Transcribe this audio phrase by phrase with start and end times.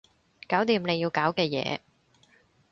[0.47, 1.79] 搞掂你要搞嘅嘢